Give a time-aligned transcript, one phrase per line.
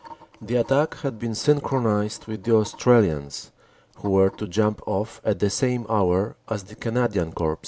[0.41, 3.51] "The attack had been synchronized with the Australians,
[3.97, 7.59] who were to jump off at the same hour as the Canadian Corps.